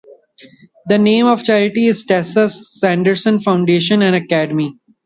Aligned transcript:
The 0.87 0.97
name 0.97 1.27
of 1.27 1.41
the 1.41 1.45
charity 1.45 1.85
is 1.85 2.03
the 2.05 2.15
Tessa 2.15 2.49
Sanderson 2.49 3.39
Foundation 3.39 4.01
and 4.01 4.15
Academy. 4.15 4.79